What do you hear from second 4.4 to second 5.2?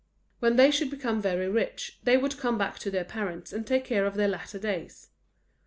days.